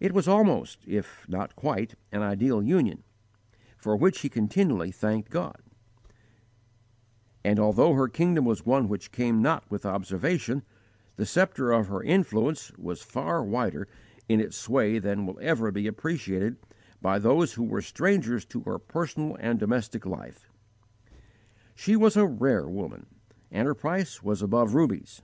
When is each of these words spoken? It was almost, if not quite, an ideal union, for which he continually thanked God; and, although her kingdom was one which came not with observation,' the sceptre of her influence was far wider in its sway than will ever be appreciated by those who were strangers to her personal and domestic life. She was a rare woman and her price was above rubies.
It 0.00 0.14
was 0.14 0.26
almost, 0.26 0.78
if 0.86 1.26
not 1.28 1.54
quite, 1.54 1.94
an 2.12 2.22
ideal 2.22 2.62
union, 2.62 3.04
for 3.76 3.94
which 3.94 4.20
he 4.22 4.30
continually 4.30 4.90
thanked 4.90 5.28
God; 5.28 5.60
and, 7.44 7.60
although 7.60 7.92
her 7.92 8.08
kingdom 8.08 8.46
was 8.46 8.64
one 8.64 8.88
which 8.88 9.12
came 9.12 9.42
not 9.42 9.70
with 9.70 9.84
observation,' 9.84 10.62
the 11.16 11.26
sceptre 11.26 11.72
of 11.72 11.88
her 11.88 12.02
influence 12.02 12.72
was 12.78 13.02
far 13.02 13.44
wider 13.44 13.86
in 14.30 14.40
its 14.40 14.56
sway 14.56 14.98
than 14.98 15.26
will 15.26 15.38
ever 15.42 15.70
be 15.70 15.86
appreciated 15.86 16.56
by 17.02 17.18
those 17.18 17.52
who 17.52 17.64
were 17.64 17.82
strangers 17.82 18.46
to 18.46 18.62
her 18.62 18.78
personal 18.78 19.36
and 19.40 19.58
domestic 19.60 20.06
life. 20.06 20.48
She 21.74 21.96
was 21.96 22.16
a 22.16 22.24
rare 22.26 22.66
woman 22.66 23.04
and 23.50 23.66
her 23.66 23.74
price 23.74 24.22
was 24.22 24.40
above 24.40 24.72
rubies. 24.74 25.20